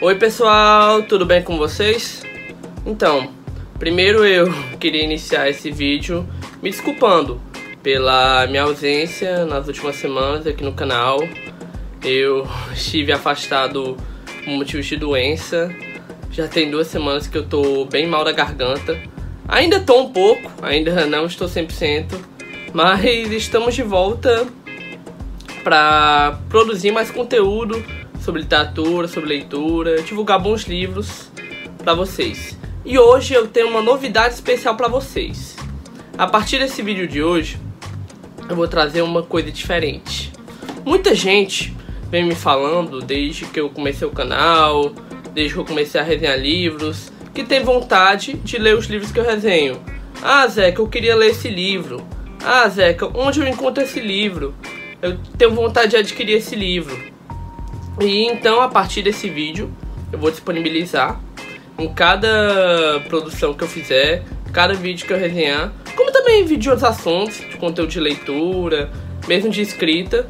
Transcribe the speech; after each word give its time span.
Oi 0.00 0.16
pessoal, 0.16 1.02
tudo 1.04 1.24
bem 1.24 1.40
com 1.40 1.56
vocês? 1.56 2.24
Então, 2.84 3.30
primeiro 3.78 4.26
eu 4.26 4.52
queria 4.80 5.04
iniciar 5.04 5.48
esse 5.48 5.70
vídeo 5.70 6.28
me 6.60 6.68
desculpando 6.68 7.40
pela 7.80 8.44
minha 8.48 8.64
ausência 8.64 9.46
nas 9.46 9.68
últimas 9.68 9.94
semanas 9.94 10.48
aqui 10.48 10.64
no 10.64 10.72
canal. 10.72 11.20
Eu 12.04 12.44
estive 12.74 13.12
afastado 13.12 13.96
por 14.44 14.52
motivos 14.52 14.84
de 14.84 14.96
doença. 14.96 15.72
Já 16.28 16.48
tem 16.48 16.68
duas 16.68 16.88
semanas 16.88 17.28
que 17.28 17.38
eu 17.38 17.46
tô 17.46 17.84
bem 17.84 18.04
mal 18.04 18.24
da 18.24 18.32
garganta. 18.32 19.00
Ainda 19.46 19.78
tô 19.78 20.00
um 20.00 20.12
pouco, 20.12 20.50
ainda 20.60 21.06
não 21.06 21.24
estou 21.26 21.46
100%, 21.46 22.18
mas 22.72 23.04
estamos 23.30 23.76
de 23.76 23.84
volta 23.84 24.44
para 25.62 26.40
produzir 26.50 26.90
mais 26.90 27.12
conteúdo 27.12 27.82
sobre 28.24 28.40
literatura, 28.40 29.06
sobre 29.06 29.28
leitura, 29.28 30.02
divulgar 30.02 30.40
bons 30.40 30.62
livros 30.62 31.30
para 31.78 31.92
vocês. 31.92 32.56
E 32.84 32.98
hoje 32.98 33.34
eu 33.34 33.46
tenho 33.46 33.68
uma 33.68 33.82
novidade 33.82 34.34
especial 34.34 34.76
para 34.76 34.88
vocês. 34.88 35.56
A 36.16 36.26
partir 36.26 36.58
desse 36.58 36.82
vídeo 36.82 37.06
de 37.06 37.22
hoje, 37.22 37.58
eu 38.48 38.56
vou 38.56 38.66
trazer 38.66 39.02
uma 39.02 39.22
coisa 39.22 39.50
diferente. 39.50 40.32
Muita 40.84 41.14
gente 41.14 41.76
vem 42.10 42.24
me 42.24 42.34
falando 42.34 43.00
desde 43.00 43.44
que 43.44 43.60
eu 43.60 43.68
comecei 43.68 44.08
o 44.08 44.10
canal, 44.10 44.94
desde 45.34 45.54
que 45.54 45.60
eu 45.60 45.64
comecei 45.64 46.00
a 46.00 46.04
resenhar 46.04 46.38
livros, 46.38 47.12
que 47.34 47.44
tem 47.44 47.62
vontade 47.62 48.34
de 48.34 48.56
ler 48.56 48.76
os 48.76 48.86
livros 48.86 49.12
que 49.12 49.20
eu 49.20 49.24
resenho. 49.24 49.82
Ah, 50.22 50.46
Zeca, 50.46 50.80
eu 50.80 50.88
queria 50.88 51.14
ler 51.14 51.30
esse 51.30 51.48
livro. 51.48 52.02
Ah, 52.42 52.66
Zeca, 52.68 53.06
onde 53.14 53.40
eu 53.40 53.46
encontro 53.46 53.82
esse 53.82 54.00
livro? 54.00 54.54
Eu 55.02 55.18
tenho 55.36 55.50
vontade 55.50 55.90
de 55.90 55.96
adquirir 55.96 56.36
esse 56.36 56.56
livro. 56.56 57.13
E 58.00 58.24
então, 58.24 58.60
a 58.60 58.68
partir 58.68 59.02
desse 59.02 59.28
vídeo, 59.28 59.72
eu 60.12 60.18
vou 60.18 60.30
disponibilizar 60.30 61.20
em 61.78 61.92
cada 61.92 63.00
produção 63.08 63.54
que 63.54 63.62
eu 63.62 63.68
fizer, 63.68 64.22
cada 64.52 64.74
vídeo 64.74 65.06
que 65.06 65.12
eu 65.12 65.18
resenhar, 65.18 65.72
como 65.96 66.12
também 66.12 66.44
vídeo 66.44 66.58
de 66.58 66.70
outros 66.70 66.88
assuntos, 66.88 67.38
de 67.38 67.56
conteúdo 67.56 67.90
de 67.90 68.00
leitura, 68.00 68.90
mesmo 69.26 69.50
de 69.50 69.60
escrita, 69.60 70.28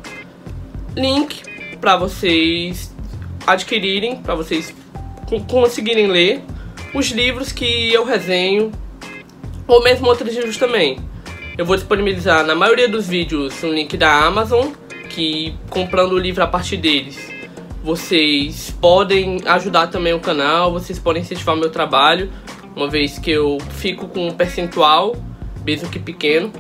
link 0.97 1.43
para 1.81 1.97
vocês 1.97 2.95
adquirirem, 3.47 4.17
para 4.17 4.35
vocês 4.35 4.75
conseguirem 5.49 6.07
ler 6.07 6.43
os 6.95 7.11
livros 7.11 7.51
que 7.53 7.93
eu 7.93 8.05
resenho, 8.05 8.73
ou 9.67 9.83
mesmo 9.83 10.07
outros 10.07 10.35
livros 10.35 10.57
também. 10.57 10.99
Eu 11.57 11.65
vou 11.65 11.77
disponibilizar 11.77 12.45
na 12.45 12.55
maioria 12.55 12.89
dos 12.89 13.07
vídeos 13.07 13.63
um 13.63 13.73
link 13.73 13.97
da 13.97 14.25
Amazon, 14.25 14.69
que 15.11 15.55
comprando 15.71 16.13
o 16.13 16.19
livro 16.19 16.43
a 16.43 16.47
partir 16.47 16.77
deles 16.77 17.34
vocês 17.85 18.75
podem 18.81 19.43
ajudar 19.45 19.89
também 19.89 20.15
o 20.15 20.19
canal, 20.19 20.73
vocês 20.73 20.99
podem 20.99 21.21
incentivar 21.21 21.55
o 21.55 21.59
meu 21.59 21.71
trabalho, 21.71 22.33
uma 22.75 22.89
vez 22.89 23.19
que 23.19 23.31
eu 23.31 23.59
fico 23.73 24.09
com 24.09 24.29
um 24.29 24.33
percentual, 24.33 25.15
mesmo 25.67 25.91
que 25.91 25.99
pequeno, 25.99 26.51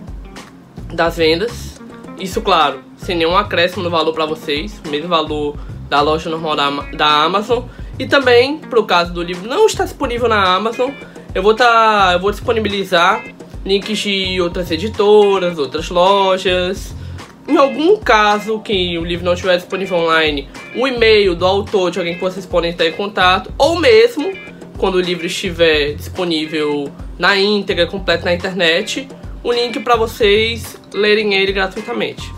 das 0.92 1.16
vendas. 1.16 1.80
Isso, 2.18 2.42
claro, 2.42 2.80
sem 2.98 3.16
nenhum 3.16 3.34
acréscimo 3.34 3.82
no 3.82 3.88
valor 3.88 4.12
para 4.12 4.26
vocês, 4.26 4.78
mesmo 4.90 5.08
valor 5.08 5.56
da 5.88 6.02
loja 6.02 6.28
normal 6.28 6.56
da, 6.56 6.70
da 6.94 7.24
Amazon. 7.24 7.64
E 7.98 8.06
também, 8.06 8.58
para 8.58 8.78
o 8.78 8.84
caso 8.84 9.14
do 9.14 9.22
livro 9.22 9.48
não 9.48 9.64
estar 9.64 9.84
disponível 9.84 10.28
na 10.28 10.54
Amazon, 10.54 10.90
eu 11.34 11.42
vou, 11.42 11.54
tá, 11.54 12.10
eu 12.12 12.20
vou 12.20 12.32
disponibilizar 12.32 13.24
links 13.64 13.98
de 13.98 14.42
outras 14.42 14.70
editoras, 14.70 15.58
outras 15.58 15.88
lojas, 15.88 16.94
em 17.46 17.56
algum 17.56 17.96
caso 17.98 18.58
que 18.60 18.96
o 18.98 19.04
livro 19.04 19.24
não 19.24 19.34
estiver 19.34 19.56
disponível 19.56 19.98
online, 19.98 20.48
o 20.74 20.88
e-mail 20.88 21.34
do 21.34 21.44
autor 21.44 21.90
de 21.90 21.98
alguém 21.98 22.14
que 22.14 22.20
vocês 22.20 22.46
podem 22.46 22.70
estar 22.70 22.86
em 22.86 22.92
contato, 22.92 23.52
ou 23.58 23.78
mesmo 23.78 24.32
quando 24.78 24.96
o 24.96 25.00
livro 25.00 25.26
estiver 25.26 25.94
disponível 25.94 26.90
na 27.18 27.36
íntegra, 27.36 27.86
completo 27.86 28.24
na 28.24 28.34
internet, 28.34 29.06
o 29.42 29.52
link 29.52 29.78
para 29.80 29.94
vocês 29.94 30.80
lerem 30.92 31.34
ele 31.34 31.52
gratuitamente. 31.52 32.32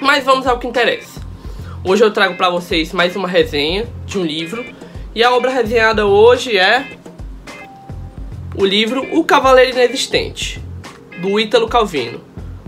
Mas 0.00 0.24
vamos 0.24 0.46
ao 0.46 0.58
que 0.58 0.66
interessa. 0.66 1.20
Hoje 1.84 2.04
eu 2.04 2.10
trago 2.10 2.36
para 2.36 2.50
vocês 2.50 2.92
mais 2.92 3.14
uma 3.14 3.28
resenha 3.28 3.86
de 4.04 4.18
um 4.18 4.24
livro, 4.24 4.64
e 5.14 5.22
a 5.22 5.32
obra 5.32 5.50
resenhada 5.50 6.06
hoje 6.06 6.58
é 6.58 6.86
o 8.56 8.64
livro 8.64 9.06
O 9.12 9.22
Cavaleiro 9.24 9.70
Inexistente, 9.70 10.60
do 11.20 11.38
Ítalo 11.38 11.68
Calvino. 11.68 12.20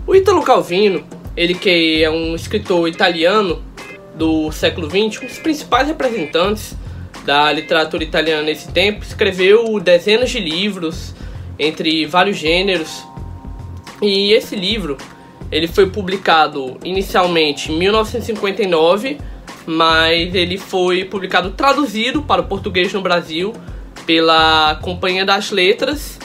O 0.07 0.15
Ítalo 0.15 0.41
Calvino 0.41 1.03
ele 1.35 1.53
que 1.53 2.03
é 2.03 2.09
um 2.09 2.35
escritor 2.35 2.87
italiano 2.87 3.63
do 4.15 4.51
século 4.51 4.89
XX, 4.89 5.23
um 5.23 5.25
dos 5.27 5.39
principais 5.39 5.87
representantes 5.87 6.75
da 7.25 7.51
literatura 7.51 8.03
italiana 8.03 8.43
nesse 8.43 8.71
tempo, 8.71 9.03
escreveu 9.03 9.79
dezenas 9.79 10.29
de 10.29 10.39
livros 10.39 11.13
entre 11.57 12.05
vários 12.05 12.37
gêneros. 12.37 13.03
E 14.01 14.33
esse 14.33 14.55
livro, 14.55 14.97
ele 15.51 15.67
foi 15.67 15.89
publicado 15.89 16.77
inicialmente 16.83 17.71
em 17.71 17.77
1959, 17.77 19.19
mas 19.65 20.33
ele 20.33 20.57
foi 20.57 21.05
publicado 21.05 21.51
traduzido 21.51 22.23
para 22.23 22.41
o 22.41 22.45
português 22.45 22.91
no 22.91 23.01
Brasil 23.01 23.53
pela 24.05 24.79
Companhia 24.81 25.23
das 25.23 25.51
Letras 25.51 26.19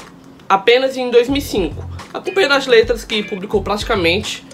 apenas 0.48 0.96
em 0.96 1.10
2005. 1.10 1.90
A 2.14 2.20
Companhia 2.20 2.48
das 2.48 2.66
Letras 2.66 3.04
que 3.04 3.22
publicou 3.22 3.62
praticamente 3.62 4.45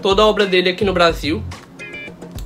toda 0.00 0.22
a 0.22 0.26
obra 0.26 0.46
dele 0.46 0.70
aqui 0.70 0.84
no 0.84 0.92
Brasil. 0.92 1.42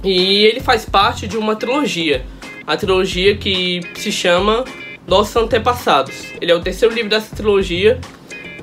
E 0.02 0.44
ele 0.44 0.60
faz 0.60 0.84
parte 0.84 1.26
de 1.26 1.36
uma 1.36 1.56
trilogia, 1.56 2.26
a 2.66 2.76
trilogia 2.76 3.36
que 3.36 3.80
se 3.94 4.12
chama 4.12 4.64
Nossos 5.06 5.34
Antepassados. 5.36 6.14
Ele 6.40 6.52
é 6.52 6.54
o 6.54 6.60
terceiro 6.60 6.94
livro 6.94 7.10
dessa 7.10 7.34
trilogia 7.34 7.98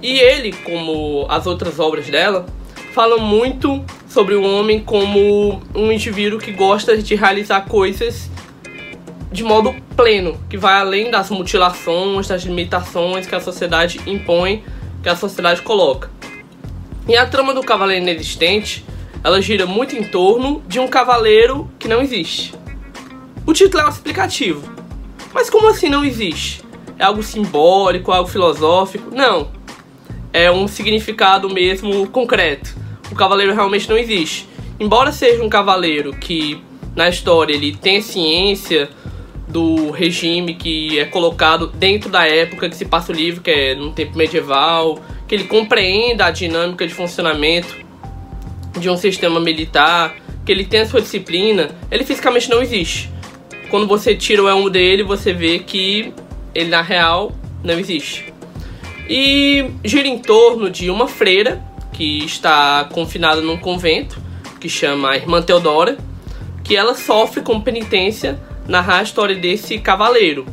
e 0.02 0.20
ele, 0.20 0.52
como 0.52 1.26
as 1.30 1.48
outras 1.48 1.80
obras 1.80 2.08
dela, 2.08 2.46
fala 2.94 3.18
muito 3.18 3.84
sobre 4.08 4.36
o 4.36 4.44
homem 4.44 4.80
como 4.80 5.62
um 5.74 5.92
indivíduo 5.92 6.40
que 6.40 6.52
gosta 6.52 6.98
de 6.98 7.16
realizar 7.16 7.62
coisas 7.62 8.30
de 9.32 9.44
modo 9.44 9.74
pleno, 9.96 10.38
que 10.50 10.58
vai 10.58 10.74
além 10.74 11.10
das 11.10 11.30
mutilações, 11.30 12.28
das 12.28 12.44
limitações 12.44 13.26
que 13.26 13.34
a 13.34 13.40
sociedade 13.40 14.02
impõe, 14.06 14.64
que 15.02 15.08
a 15.08 15.16
sociedade 15.16 15.62
coloca. 15.62 16.10
E 17.12 17.18
a 17.18 17.26
trama 17.26 17.54
do 17.54 17.62
Cavaleiro 17.62 18.04
Inexistente, 18.04 18.86
ela 19.22 19.42
gira 19.42 19.66
muito 19.66 19.98
em 19.98 20.02
torno 20.02 20.64
de 20.66 20.80
um 20.80 20.88
cavaleiro 20.88 21.70
que 21.78 21.86
não 21.86 22.02
existe. 22.02 22.54
O 23.46 23.52
título 23.52 23.84
é 23.84 23.90
explicativo. 23.90 24.64
Mas 25.34 25.50
como 25.50 25.68
assim 25.68 25.90
não 25.90 26.06
existe? 26.06 26.64
É 26.98 27.04
algo 27.04 27.22
simbólico, 27.22 28.14
algo 28.14 28.30
filosófico? 28.30 29.14
Não. 29.14 29.52
É 30.32 30.50
um 30.50 30.70
significado 30.70 31.50
mesmo 31.50 32.08
concreto. 32.08 32.74
O 33.12 33.16
cavaleiro 33.16 33.54
realmente 33.54 33.90
não 33.90 33.98
existe. 33.98 34.48
Embora 34.80 35.12
seja 35.12 35.44
um 35.44 35.50
cavaleiro 35.50 36.14
que 36.14 36.64
na 36.96 37.10
história 37.10 37.54
ele 37.54 37.76
tem 37.76 38.02
ciência 38.02 38.90
do 39.50 39.92
regime 39.92 40.54
que 40.54 40.98
é 40.98 41.04
colocado 41.04 41.68
dentro 41.68 42.10
da 42.10 42.26
época 42.26 42.70
que 42.70 42.76
se 42.78 42.86
passa 42.86 43.12
o 43.12 43.16
livro, 43.16 43.42
que 43.42 43.52
é 43.52 43.76
no 43.76 43.92
tempo 43.92 44.18
medieval, 44.18 44.98
que 45.32 45.36
ele 45.36 45.46
compreenda 45.46 46.26
a 46.26 46.30
dinâmica 46.30 46.86
de 46.86 46.94
funcionamento 46.94 47.78
de 48.78 48.90
um 48.90 48.98
sistema 48.98 49.40
militar, 49.40 50.14
que 50.46 50.52
ele 50.52 50.66
tenha 50.66 50.86
sua 50.86 51.00
disciplina, 51.00 51.70
ele 51.90 52.04
fisicamente 52.04 52.50
não 52.50 52.62
existe. 52.62 53.10
Quando 53.70 53.88
você 53.88 54.14
tira 54.14 54.44
o 54.44 54.50
elmo 54.50 54.70
dele, 54.70 55.04
você 55.04 55.32
vê 55.32 55.60
que 55.60 56.14
ele 56.54 56.70
na 56.70 56.82
real 56.82 57.32
não 57.64 57.80
existe. 57.80 58.26
E 59.10 59.68
gira 59.86 60.06
em 60.06 60.20
torno 60.20 60.70
de 60.70 60.90
uma 60.90 61.08
freira 61.08 61.64
que 61.94 62.26
está 62.26 62.90
confinada 62.92 63.40
num 63.40 63.56
convento, 63.56 64.22
que 64.60 64.68
chama 64.68 65.12
a 65.12 65.16
Irmã 65.16 65.42
Teodora, 65.42 65.98
que 66.62 66.76
ela 66.76 66.94
sofre 66.94 67.40
como 67.40 67.64
penitência 67.64 68.38
narrar 68.68 69.00
a 69.00 69.04
história 69.04 69.38
desse 69.38 69.78
cavaleiro, 69.78 70.46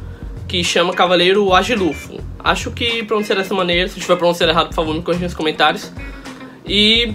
que 0.47 0.63
chama 0.63 0.95
Cavaleiro 0.95 1.53
Agilufo. 1.53 2.28
Acho 2.49 2.71
que 2.71 3.03
pronunciar 3.03 3.37
dessa 3.37 3.53
maneira, 3.53 3.87
se 3.89 3.99
estiver 3.99 4.17
pronunciando 4.17 4.51
errado, 4.51 4.69
por 4.69 4.75
favor, 4.77 4.95
me 4.95 5.03
corrija 5.03 5.25
nos 5.25 5.35
comentários. 5.35 5.93
E 6.67 7.13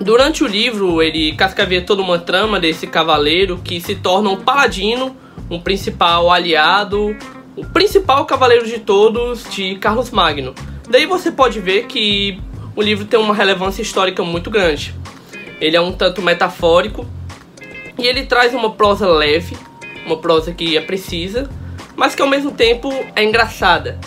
durante 0.00 0.44
o 0.44 0.46
livro, 0.46 1.02
ele 1.02 1.34
cascaveia 1.34 1.82
toda 1.82 2.00
uma 2.00 2.16
trama 2.16 2.60
desse 2.60 2.86
cavaleiro 2.86 3.60
que 3.64 3.80
se 3.80 3.96
torna 3.96 4.30
um 4.30 4.36
paladino, 4.36 5.16
um 5.50 5.58
principal 5.58 6.30
aliado, 6.30 7.16
o 7.56 7.66
principal 7.66 8.24
cavaleiro 8.24 8.64
de 8.68 8.78
todos 8.78 9.42
de 9.50 9.74
Carlos 9.78 10.12
Magno. 10.12 10.54
Daí 10.88 11.06
você 11.06 11.32
pode 11.32 11.58
ver 11.58 11.86
que 11.86 12.40
o 12.76 12.80
livro 12.80 13.04
tem 13.04 13.18
uma 13.18 13.34
relevância 13.34 13.82
histórica 13.82 14.22
muito 14.22 14.48
grande. 14.48 14.94
Ele 15.60 15.76
é 15.76 15.80
um 15.80 15.90
tanto 15.90 16.22
metafórico 16.22 17.04
e 17.98 18.06
ele 18.06 18.24
traz 18.26 18.54
uma 18.54 18.70
prosa 18.70 19.08
leve, 19.08 19.56
uma 20.06 20.18
prosa 20.18 20.52
que 20.52 20.76
é 20.76 20.80
precisa, 20.80 21.50
mas 21.96 22.14
que 22.14 22.22
ao 22.22 22.28
mesmo 22.28 22.52
tempo 22.52 22.92
é 23.16 23.24
engraçada. 23.24 23.98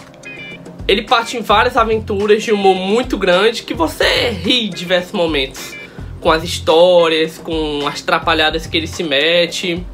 Ele 0.90 1.04
parte 1.04 1.38
em 1.38 1.42
várias 1.42 1.78
aventuras 1.78 2.42
de 2.42 2.52
humor 2.52 2.74
muito 2.74 3.16
grande 3.16 3.62
que 3.62 3.76
você 3.76 4.32
ri 4.32 4.66
em 4.66 4.70
diversos 4.72 5.12
momentos. 5.12 5.76
Com 6.20 6.32
as 6.32 6.44
histórias, 6.44 7.38
com 7.38 7.88
as 7.88 8.02
trapalhadas 8.02 8.66
que 8.66 8.76
ele 8.76 8.88
se 8.88 9.04
mete. 9.04 9.86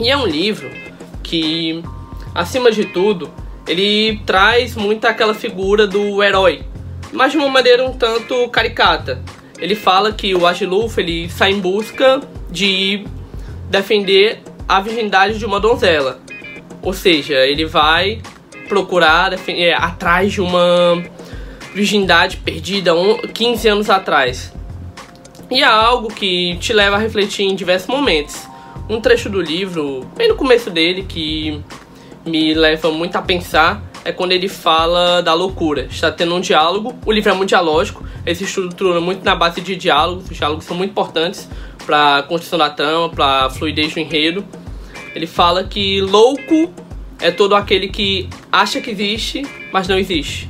E 0.00 0.10
é 0.10 0.16
um 0.16 0.26
livro 0.26 0.68
que, 1.22 1.84
acima 2.34 2.72
de 2.72 2.86
tudo, 2.86 3.30
ele 3.64 4.20
traz 4.26 4.74
muito 4.74 5.04
aquela 5.04 5.34
figura 5.34 5.86
do 5.86 6.20
herói, 6.20 6.64
mas 7.12 7.30
de 7.30 7.38
uma 7.38 7.48
maneira 7.48 7.84
um 7.84 7.92
tanto 7.92 8.48
caricata. 8.48 9.22
Ele 9.56 9.76
fala 9.76 10.10
que 10.10 10.34
o 10.34 10.48
Agilulfo 10.48 10.98
ele 10.98 11.28
sai 11.28 11.52
em 11.52 11.60
busca 11.60 12.20
de 12.50 13.04
defender 13.70 14.40
a 14.68 14.80
virgindade 14.80 15.38
de 15.38 15.46
uma 15.46 15.60
donzela. 15.60 16.20
Ou 16.82 16.92
seja, 16.92 17.46
ele 17.46 17.64
vai 17.64 18.20
procurar 18.72 19.34
é, 19.48 19.74
atrás 19.74 20.32
de 20.32 20.40
uma 20.40 21.04
virgindade 21.74 22.38
perdida 22.38 22.92
15 23.34 23.68
anos 23.68 23.90
atrás. 23.90 24.50
E 25.50 25.60
é 25.60 25.66
algo 25.66 26.08
que 26.08 26.56
te 26.56 26.72
leva 26.72 26.96
a 26.96 26.98
refletir 26.98 27.44
em 27.44 27.54
diversos 27.54 27.88
momentos. 27.88 28.48
Um 28.88 28.98
trecho 28.98 29.28
do 29.28 29.42
livro, 29.42 30.08
bem 30.16 30.26
no 30.26 30.36
começo 30.36 30.70
dele, 30.70 31.02
que 31.06 31.62
me 32.24 32.54
leva 32.54 32.90
muito 32.90 33.14
a 33.16 33.20
pensar 33.20 33.82
é 34.06 34.10
quando 34.10 34.32
ele 34.32 34.48
fala 34.48 35.20
da 35.20 35.34
loucura. 35.34 35.86
Está 35.90 36.10
tendo 36.10 36.34
um 36.34 36.40
diálogo, 36.40 36.94
o 37.04 37.12
livro 37.12 37.30
é 37.30 37.34
muito 37.34 37.50
dialógico, 37.50 38.02
ele 38.24 38.34
se 38.34 38.44
estrutura 38.44 39.02
muito 39.02 39.22
na 39.22 39.34
base 39.34 39.60
de 39.60 39.76
diálogos, 39.76 40.30
os 40.30 40.36
diálogos 40.36 40.64
são 40.64 40.74
muito 40.74 40.92
importantes 40.92 41.46
para 41.84 42.16
a 42.16 42.22
construção 42.22 42.58
da 42.58 42.70
trama, 42.70 43.10
para 43.10 43.44
a 43.44 43.50
fluidez 43.50 43.92
do 43.92 44.00
enredo. 44.00 44.42
Ele 45.14 45.26
fala 45.26 45.62
que 45.62 46.00
louco 46.00 46.72
é 47.20 47.30
todo 47.30 47.54
aquele 47.54 47.88
que 47.88 48.28
acha 48.52 48.80
que 48.80 48.90
existe, 48.90 49.42
mas 49.72 49.88
não 49.88 49.98
existe. 49.98 50.48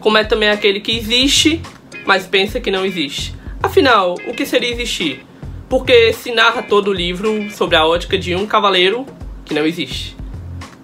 Como 0.00 0.16
é 0.16 0.24
também 0.24 0.48
aquele 0.48 0.80
que 0.80 0.96
existe, 0.96 1.60
mas 2.06 2.26
pensa 2.26 2.58
que 2.58 2.70
não 2.70 2.84
existe. 2.84 3.34
Afinal, 3.62 4.14
o 4.26 4.32
que 4.32 4.46
seria 4.46 4.70
existir? 4.70 5.24
Porque 5.68 6.12
se 6.14 6.32
narra 6.32 6.62
todo 6.62 6.88
o 6.88 6.92
livro 6.92 7.50
sobre 7.50 7.76
a 7.76 7.84
ótica 7.84 8.16
de 8.16 8.34
um 8.34 8.46
cavaleiro 8.46 9.04
que 9.44 9.52
não 9.52 9.66
existe. 9.66 10.16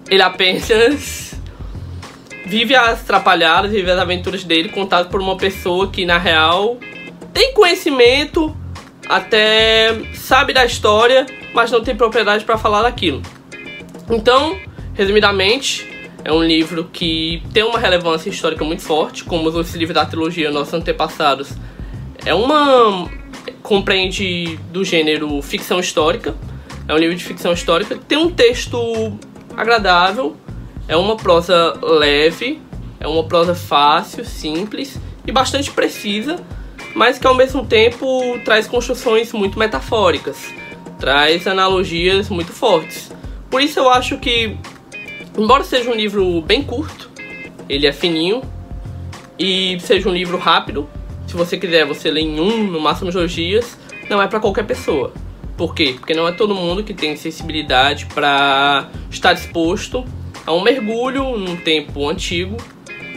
Ele 0.09 0.21
apenas 0.21 1.35
vive 2.45 2.75
as 2.75 3.01
atrapalhadas, 3.01 3.71
vive 3.71 3.89
as 3.89 3.97
aventuras 3.97 4.43
dele 4.43 4.69
contado 4.69 5.09
por 5.09 5.21
uma 5.21 5.37
pessoa 5.37 5.89
que 5.89 6.05
na 6.05 6.17
real 6.17 6.77
tem 7.33 7.53
conhecimento, 7.53 8.55
até 9.07 10.01
sabe 10.13 10.53
da 10.53 10.65
história, 10.65 11.25
mas 11.53 11.71
não 11.71 11.81
tem 11.81 11.95
propriedade 11.95 12.43
para 12.45 12.57
falar 12.57 12.83
daquilo. 12.83 13.21
Então, 14.09 14.57
resumidamente, 14.93 15.92
é 16.23 16.31
um 16.31 16.43
livro 16.43 16.89
que 16.91 17.43
tem 17.53 17.63
uma 17.63 17.77
relevância 17.77 18.29
histórica 18.29 18.63
muito 18.63 18.81
forte, 18.81 19.23
como 19.23 19.49
os 19.49 19.75
livros 19.75 19.95
da 19.95 20.05
trilogia 20.05 20.51
Nossos 20.51 20.73
Antepassados. 20.73 21.51
É 22.25 22.33
uma 22.33 23.09
compreende 23.61 24.57
do 24.71 24.83
gênero 24.83 25.41
ficção 25.41 25.79
histórica. 25.79 26.35
É 26.87 26.93
um 26.93 26.97
livro 26.97 27.15
de 27.15 27.23
ficção 27.23 27.53
histórica. 27.53 27.97
Tem 28.07 28.17
um 28.17 28.29
texto 28.29 29.17
agradável, 29.55 30.35
é 30.87 30.95
uma 30.95 31.15
prosa 31.15 31.77
leve, 31.81 32.61
é 32.99 33.07
uma 33.07 33.23
prosa 33.23 33.53
fácil, 33.53 34.25
simples 34.25 34.99
e 35.25 35.31
bastante 35.31 35.71
precisa, 35.71 36.37
mas 36.95 37.17
que 37.17 37.27
ao 37.27 37.35
mesmo 37.35 37.65
tempo 37.65 38.39
traz 38.43 38.67
construções 38.67 39.31
muito 39.33 39.57
metafóricas, 39.57 40.53
traz 40.99 41.47
analogias 41.47 42.29
muito 42.29 42.51
fortes. 42.51 43.11
Por 43.49 43.61
isso 43.61 43.79
eu 43.79 43.89
acho 43.89 44.17
que, 44.17 44.57
embora 45.37 45.63
seja 45.63 45.89
um 45.89 45.95
livro 45.95 46.41
bem 46.41 46.63
curto, 46.63 47.09
ele 47.69 47.87
é 47.87 47.93
fininho 47.93 48.41
e 49.37 49.77
seja 49.79 50.09
um 50.09 50.13
livro 50.13 50.37
rápido, 50.37 50.87
se 51.27 51.35
você 51.35 51.57
quiser 51.57 51.85
você 51.85 52.11
lê 52.11 52.21
em 52.21 52.39
um, 52.39 52.63
no 52.65 52.79
máximo 52.79 53.11
dois 53.11 53.31
dias, 53.31 53.77
não 54.09 54.21
é 54.21 54.27
para 54.27 54.39
qualquer 54.39 54.65
pessoa. 54.65 55.13
Por 55.57 55.73
quê? 55.75 55.95
Porque 55.97 56.13
não 56.13 56.27
é 56.27 56.31
todo 56.31 56.55
mundo 56.55 56.83
que 56.83 56.93
tem 56.93 57.15
sensibilidade 57.15 58.07
para 58.07 58.89
estar 59.09 59.33
disposto 59.33 60.03
a 60.45 60.51
um 60.51 60.61
mergulho 60.61 61.37
num 61.37 61.55
tempo 61.55 62.07
antigo, 62.09 62.57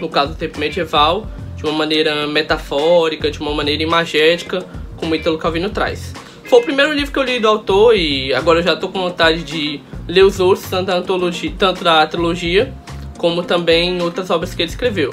no 0.01 0.09
caso 0.09 0.33
do 0.33 0.39
tempo 0.39 0.59
medieval, 0.59 1.27
de 1.57 1.65
uma 1.65 1.73
maneira 1.73 2.27
metafórica, 2.27 3.31
de 3.31 3.41
uma 3.41 3.53
maneira 3.53 3.83
imagética, 3.83 4.65
como 4.97 5.15
Italo 5.15 5.39
Calvino 5.39 5.71
traz. 5.71 6.15
Foi 6.49 6.61
o 6.61 6.63
primeiro 6.63 6.93
livro 6.93 7.13
que 7.13 7.19
eu 7.19 7.25
li 7.25 7.41
do 7.41 7.49
autor 7.49 7.97
e 7.97 8.33
agora 8.33 8.61
eu 8.61 8.63
já 8.63 8.75
estou 8.75 8.89
com 8.89 9.01
vontade 9.01 9.43
de 9.43 9.81
ler 10.07 10.23
os 10.23 10.39
outros, 10.39 10.69
tanto 10.71 10.87
da, 10.87 10.97
antologia, 10.97 11.53
tanto 11.59 11.83
da 11.83 12.07
trilogia, 12.07 12.73
como 13.19 13.43
também 13.43 14.01
outras 14.01 14.31
obras 14.31 14.55
que 14.55 14.63
ele 14.63 14.71
escreveu. 14.71 15.13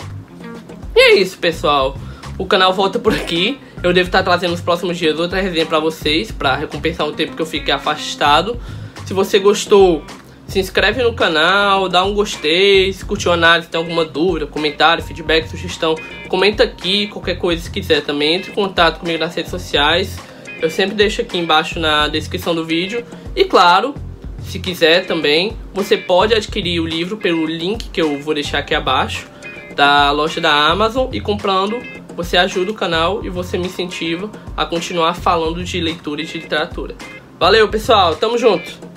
E 0.95 0.99
é 0.99 1.15
isso, 1.15 1.39
pessoal. 1.39 1.97
O 2.37 2.45
canal 2.45 2.71
volta 2.71 2.99
por 2.99 3.13
aqui. 3.13 3.59
Eu 3.81 3.91
devo 3.91 4.07
estar 4.07 4.21
trazendo 4.21 4.51
nos 4.51 4.61
próximos 4.61 4.97
dias 4.97 5.19
outra 5.19 5.41
resenha 5.41 5.65
para 5.65 5.79
vocês, 5.79 6.31
para 6.31 6.55
recompensar 6.55 7.05
o 7.07 7.11
tempo 7.11 7.35
que 7.35 7.41
eu 7.41 7.45
fiquei 7.47 7.73
afastado. 7.73 8.57
Se 9.03 9.13
você 9.13 9.39
gostou, 9.39 10.03
se 10.47 10.59
inscreve 10.59 11.01
no 11.01 11.13
canal, 11.13 11.89
dá 11.89 12.05
um 12.05 12.13
gostei, 12.13 12.93
se 12.93 13.03
curtiu 13.03 13.31
a 13.31 13.33
análise, 13.33 13.67
tem 13.67 13.77
alguma 13.77 14.05
dúvida, 14.05 14.45
comentário, 14.45 15.03
feedback, 15.03 15.49
sugestão, 15.49 15.95
comenta 16.29 16.63
aqui, 16.63 17.07
qualquer 17.07 17.35
coisa 17.35 17.63
se 17.63 17.71
quiser 17.71 18.03
também, 18.03 18.35
entre 18.35 18.51
em 18.51 18.53
contato 18.53 18.99
comigo 18.99 19.19
nas 19.19 19.35
redes 19.35 19.49
sociais. 19.49 20.17
Eu 20.63 20.69
sempre 20.69 20.95
deixo 20.95 21.21
aqui 21.21 21.37
embaixo 21.37 21.77
na 21.77 22.07
descrição 22.07 22.55
do 22.55 22.63
vídeo. 22.63 23.05
E 23.35 23.43
claro, 23.43 23.93
se 24.45 24.59
quiser 24.59 25.05
também, 25.05 25.57
você 25.73 25.97
pode 25.97 26.33
adquirir 26.33 26.79
o 26.79 26.87
livro 26.87 27.17
pelo 27.17 27.45
link 27.45 27.89
que 27.89 28.01
eu 28.01 28.17
vou 28.21 28.33
deixar 28.33 28.59
aqui 28.59 28.73
abaixo 28.73 29.27
da 29.75 30.09
loja 30.11 30.39
da 30.39 30.53
Amazon 30.53 31.09
e 31.11 31.19
comprando 31.19 31.81
você 32.15 32.37
ajuda 32.37 32.71
o 32.71 32.73
canal 32.73 33.25
e 33.25 33.29
você 33.29 33.57
me 33.57 33.65
incentiva 33.65 34.31
a 34.55 34.65
continuar 34.65 35.15
falando 35.15 35.61
de 35.65 35.81
leitura 35.81 36.21
e 36.21 36.25
de 36.25 36.37
literatura. 36.37 36.95
Valeu, 37.37 37.67
pessoal. 37.67 38.15
Tamo 38.15 38.37
junto. 38.37 38.92